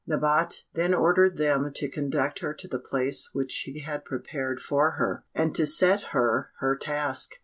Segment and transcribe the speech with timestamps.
[0.09, 4.93] Nabote then ordered them to conduct her to the place which she had prepared for
[4.93, 7.33] her, and to set her her task.